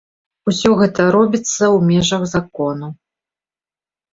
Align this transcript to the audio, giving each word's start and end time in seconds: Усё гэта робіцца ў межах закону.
Усё 0.51 0.69
гэта 0.79 1.05
робіцца 1.17 1.51
ў 1.51 1.77
межах 1.91 2.27
закону. 2.33 2.87